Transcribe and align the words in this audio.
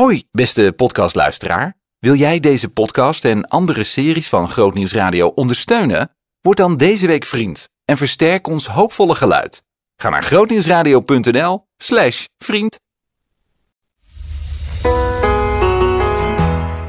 Hoi, 0.00 0.22
beste 0.30 0.72
podcastluisteraar. 0.76 1.74
Wil 1.98 2.14
jij 2.14 2.40
deze 2.40 2.68
podcast 2.68 3.24
en 3.24 3.48
andere 3.48 3.82
series 3.82 4.28
van 4.28 4.48
Grootnieuws 4.48 4.92
Radio 4.92 5.28
ondersteunen? 5.28 6.10
Word 6.40 6.56
dan 6.56 6.76
deze 6.76 7.06
week 7.06 7.24
vriend 7.24 7.68
en 7.84 7.96
versterk 7.96 8.46
ons 8.46 8.66
hoopvolle 8.66 9.14
geluid. 9.14 9.62
Ga 9.96 10.08
naar 10.08 10.22
grootnieuwsradio.nl 10.22 11.66
slash 11.76 12.24
vriend. 12.38 12.78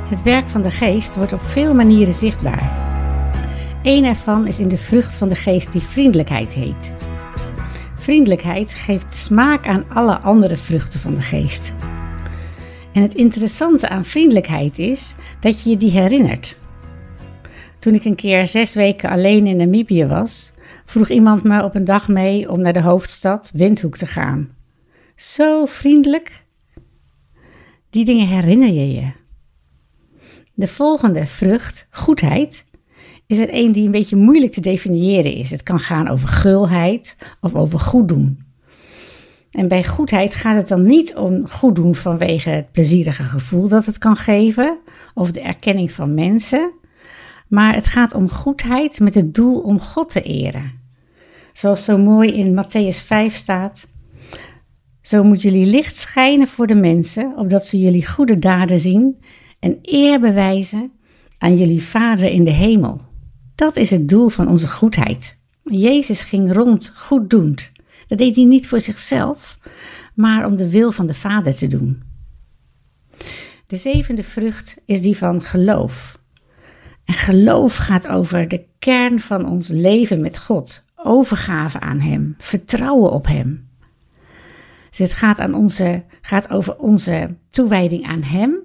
Het 0.09 0.23
werk 0.23 0.49
van 0.49 0.61
de 0.61 0.71
geest 0.71 1.15
wordt 1.15 1.33
op 1.33 1.41
veel 1.41 1.73
manieren 1.73 2.13
zichtbaar. 2.13 2.71
Eén 3.83 4.03
ervan 4.03 4.47
is 4.47 4.59
in 4.59 4.67
de 4.67 4.77
vrucht 4.77 5.15
van 5.15 5.29
de 5.29 5.35
geest 5.35 5.71
die 5.71 5.81
vriendelijkheid 5.81 6.53
heet. 6.53 6.93
Vriendelijkheid 7.97 8.73
geeft 8.73 9.15
smaak 9.15 9.67
aan 9.67 9.85
alle 9.89 10.19
andere 10.19 10.57
vruchten 10.57 10.99
van 10.99 11.13
de 11.13 11.21
geest. 11.21 11.73
En 12.95 13.01
het 13.01 13.15
interessante 13.15 13.89
aan 13.89 14.05
vriendelijkheid 14.05 14.79
is 14.79 15.15
dat 15.39 15.63
je 15.63 15.69
je 15.69 15.77
die 15.77 15.91
herinnert. 15.91 16.57
Toen 17.79 17.93
ik 17.93 18.05
een 18.05 18.15
keer 18.15 18.47
zes 18.47 18.73
weken 18.73 19.09
alleen 19.09 19.47
in 19.47 19.57
Namibië 19.57 20.05
was, 20.05 20.53
vroeg 20.85 21.09
iemand 21.09 21.43
me 21.43 21.63
op 21.63 21.75
een 21.75 21.85
dag 21.85 22.07
mee 22.07 22.51
om 22.51 22.61
naar 22.61 22.73
de 22.73 22.81
hoofdstad 22.81 23.51
Windhoek 23.53 23.97
te 23.97 24.05
gaan. 24.05 24.49
Zo 25.15 25.65
vriendelijk. 25.65 26.43
Die 27.89 28.05
dingen 28.05 28.27
herinner 28.27 28.73
je 28.73 28.91
je. 28.91 29.11
De 30.53 30.67
volgende 30.67 31.27
vrucht, 31.27 31.87
goedheid, 31.89 32.65
is 33.27 33.37
er 33.37 33.49
een 33.51 33.71
die 33.71 33.85
een 33.85 33.91
beetje 33.91 34.15
moeilijk 34.15 34.51
te 34.51 34.61
definiëren 34.61 35.33
is. 35.33 35.51
Het 35.51 35.63
kan 35.63 35.79
gaan 35.79 36.07
over 36.07 36.27
gulheid 36.27 37.17
of 37.41 37.55
over 37.55 37.79
goed 37.79 38.07
doen. 38.07 38.44
En 39.55 39.67
bij 39.67 39.83
goedheid 39.83 40.35
gaat 40.35 40.55
het 40.55 40.67
dan 40.67 40.83
niet 40.83 41.15
om 41.15 41.49
goed 41.49 41.75
doen 41.75 41.95
vanwege 41.95 42.49
het 42.49 42.71
plezierige 42.71 43.23
gevoel 43.23 43.67
dat 43.67 43.85
het 43.85 43.97
kan 43.97 44.15
geven 44.15 44.77
of 45.13 45.31
de 45.31 45.41
erkenning 45.41 45.91
van 45.91 46.13
mensen, 46.13 46.71
maar 47.47 47.75
het 47.75 47.87
gaat 47.87 48.13
om 48.13 48.29
goedheid 48.29 48.99
met 48.99 49.13
het 49.13 49.33
doel 49.33 49.59
om 49.59 49.79
God 49.79 50.09
te 50.09 50.21
eren. 50.21 50.71
Zoals 51.53 51.83
zo 51.83 51.97
mooi 51.97 52.33
in 52.33 52.63
Matthäus 52.63 53.05
5 53.05 53.33
staat: 53.33 53.87
Zo 55.01 55.23
moet 55.23 55.41
jullie 55.41 55.65
licht 55.65 55.97
schijnen 55.97 56.47
voor 56.47 56.67
de 56.67 56.75
mensen, 56.75 57.33
opdat 57.37 57.67
ze 57.67 57.79
jullie 57.79 58.07
goede 58.07 58.39
daden 58.39 58.79
zien 58.79 59.19
en 59.59 59.77
eer 59.81 60.19
bewijzen 60.19 60.91
aan 61.37 61.57
jullie 61.57 61.83
Vader 61.83 62.31
in 62.31 62.43
de 62.43 62.51
hemel. 62.51 63.01
Dat 63.55 63.75
is 63.75 63.89
het 63.89 64.09
doel 64.09 64.29
van 64.29 64.47
onze 64.47 64.69
goedheid. 64.69 65.37
Jezus 65.63 66.21
ging 66.21 66.53
rond 66.53 66.91
goeddoend. 66.95 67.71
Dat 68.07 68.17
deed 68.17 68.35
hij 68.35 68.45
niet 68.45 68.67
voor 68.67 68.79
zichzelf, 68.79 69.59
maar 70.13 70.45
om 70.45 70.55
de 70.55 70.69
wil 70.69 70.91
van 70.91 71.07
de 71.07 71.13
Vader 71.13 71.55
te 71.55 71.67
doen. 71.67 72.03
De 73.67 73.75
zevende 73.75 74.23
vrucht 74.23 74.75
is 74.85 75.01
die 75.01 75.17
van 75.17 75.41
geloof. 75.41 76.19
En 77.05 77.13
geloof 77.13 77.75
gaat 77.75 78.07
over 78.07 78.47
de 78.47 78.65
kern 78.79 79.19
van 79.19 79.49
ons 79.49 79.67
leven 79.67 80.21
met 80.21 80.39
God, 80.39 80.83
overgave 80.95 81.79
aan 81.79 81.99
Hem, 81.99 82.35
vertrouwen 82.37 83.11
op 83.11 83.27
Hem. 83.27 83.69
Dus 84.89 84.97
het 84.97 85.13
gaat, 85.13 85.39
aan 85.39 85.53
onze, 85.53 86.03
gaat 86.21 86.49
over 86.49 86.77
onze 86.77 87.35
toewijding 87.49 88.05
aan 88.05 88.23
Hem, 88.23 88.59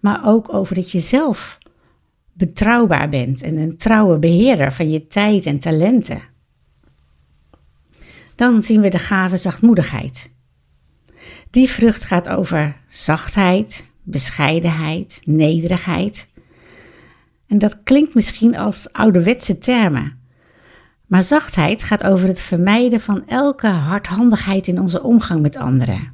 maar 0.00 0.20
ook 0.24 0.54
over 0.54 0.74
dat 0.74 0.90
je 0.90 0.98
zelf 0.98 1.58
betrouwbaar 2.32 3.08
bent 3.08 3.42
en 3.42 3.56
een 3.56 3.76
trouwe 3.76 4.18
beheerder 4.18 4.72
van 4.72 4.90
je 4.90 5.06
tijd 5.06 5.46
en 5.46 5.58
talenten. 5.58 6.20
Dan 8.40 8.62
zien 8.62 8.80
we 8.80 8.88
de 8.88 8.98
gave 8.98 9.36
zachtmoedigheid. 9.36 10.30
Die 11.50 11.68
vrucht 11.68 12.04
gaat 12.04 12.28
over 12.28 12.76
zachtheid, 12.88 13.84
bescheidenheid, 14.02 15.20
nederigheid. 15.24 16.28
En 17.46 17.58
dat 17.58 17.82
klinkt 17.82 18.14
misschien 18.14 18.56
als 18.56 18.92
ouderwetse 18.92 19.58
termen. 19.58 20.18
Maar 21.06 21.22
zachtheid 21.22 21.82
gaat 21.82 22.04
over 22.04 22.28
het 22.28 22.40
vermijden 22.40 23.00
van 23.00 23.26
elke 23.26 23.66
hardhandigheid 23.66 24.66
in 24.66 24.80
onze 24.80 25.02
omgang 25.02 25.42
met 25.42 25.56
anderen. 25.56 26.12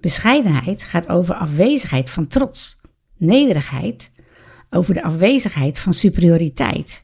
Bescheidenheid 0.00 0.82
gaat 0.82 1.08
over 1.08 1.34
afwezigheid 1.34 2.10
van 2.10 2.26
trots. 2.26 2.80
Nederigheid 3.16 4.10
over 4.70 4.94
de 4.94 5.02
afwezigheid 5.02 5.78
van 5.78 5.92
superioriteit. 5.92 7.02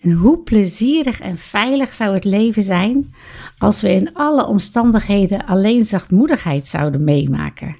En 0.00 0.12
hoe 0.12 0.38
plezierig 0.38 1.20
en 1.20 1.38
veilig 1.38 1.94
zou 1.94 2.14
het 2.14 2.24
leven 2.24 2.62
zijn 2.62 3.14
als 3.58 3.80
we 3.80 3.92
in 3.92 4.14
alle 4.14 4.46
omstandigheden 4.46 5.46
alleen 5.46 5.84
zachtmoedigheid 5.84 6.68
zouden 6.68 7.04
meemaken. 7.04 7.76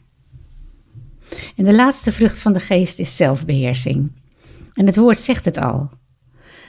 En 1.56 1.64
de 1.64 1.74
laatste 1.74 2.12
vrucht 2.12 2.38
van 2.38 2.52
de 2.52 2.60
geest 2.60 2.98
is 2.98 3.16
zelfbeheersing. 3.16 4.12
En 4.72 4.86
het 4.86 4.96
woord 4.96 5.18
zegt 5.18 5.44
het 5.44 5.58
al. 5.58 5.90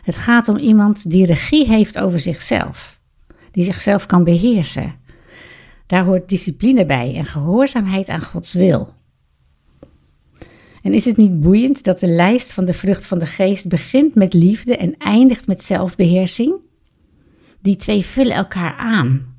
Het 0.04 0.18
gaat 0.18 0.48
om 0.48 0.58
iemand 0.58 1.10
die 1.10 1.26
regie 1.26 1.68
heeft 1.68 2.00
over 2.00 2.20
zichzelf, 2.20 3.00
die 3.52 3.64
zichzelf 3.64 4.06
kan 4.06 4.24
beheersen. 4.24 4.96
Daar 5.86 6.06
hoort 6.06 6.30
discipline 6.30 6.86
bij 6.86 7.16
en 7.16 7.26
gehoorzaamheid 7.26 8.10
aan 8.10 8.22
Gods 8.22 8.54
wil. 8.54 8.94
En 10.82 10.94
is 10.94 11.06
het 11.06 11.18
niet 11.18 11.42
boeiend 11.42 11.84
dat 11.84 12.00
de 12.00 12.08
lijst 12.08 12.54
van 12.54 12.66
de 12.66 12.74
vrucht 12.74 13.06
van 13.06 13.20
de 13.20 13.26
geest 13.26 13.68
begint 13.68 14.16
met 14.16 14.34
liefde 14.34 14.78
en 14.78 14.96
eindigt 14.98 15.48
met 15.48 15.64
zelfbeheersing? 15.64 16.56
Die 17.62 17.76
twee 17.76 18.06
vullen 18.06 18.36
elkaar 18.36 18.76
aan. 18.78 19.36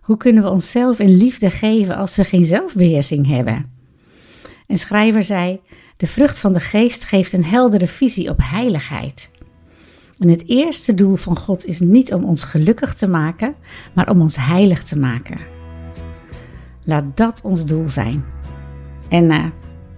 Hoe 0.00 0.16
kunnen 0.16 0.42
we 0.42 0.50
onszelf 0.50 0.98
in 0.98 1.16
liefde 1.16 1.50
geven 1.50 1.96
als 1.96 2.16
we 2.16 2.24
geen 2.24 2.44
zelfbeheersing 2.44 3.26
hebben? 3.26 3.70
Een 4.66 4.78
schrijver 4.78 5.24
zei: 5.24 5.60
De 5.96 6.06
vrucht 6.06 6.38
van 6.38 6.52
de 6.52 6.60
geest 6.60 7.04
geeft 7.04 7.32
een 7.32 7.44
heldere 7.44 7.86
visie 7.86 8.30
op 8.30 8.38
heiligheid. 8.42 9.30
En 10.18 10.28
het 10.28 10.48
eerste 10.48 10.94
doel 10.94 11.16
van 11.16 11.36
God 11.36 11.66
is 11.66 11.80
niet 11.80 12.12
om 12.12 12.24
ons 12.24 12.44
gelukkig 12.44 12.94
te 12.94 13.08
maken, 13.08 13.54
maar 13.94 14.10
om 14.10 14.20
ons 14.20 14.36
heilig 14.36 14.82
te 14.82 14.98
maken. 14.98 15.38
Laat 16.84 17.04
dat 17.16 17.40
ons 17.42 17.66
doel 17.66 17.88
zijn. 17.88 18.24
En 19.08 19.30
uh, 19.30 19.46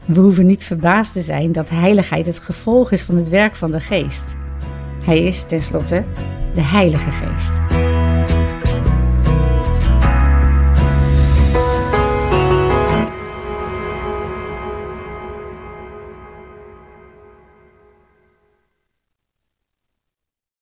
we 0.06 0.20
hoeven 0.20 0.46
niet 0.46 0.64
verbaasd 0.64 1.12
te 1.12 1.20
zijn 1.20 1.52
dat 1.52 1.68
heiligheid 1.70 2.26
het 2.26 2.38
gevolg 2.38 2.92
is 2.92 3.02
van 3.02 3.16
het 3.16 3.28
werk 3.28 3.54
van 3.54 3.70
de 3.70 3.80
geest. 3.80 4.24
Hij 5.04 5.22
is 5.22 5.44
tenslotte 5.44 6.04
de 6.54 6.62
Heilige 6.62 7.10
Geest. 7.10 7.52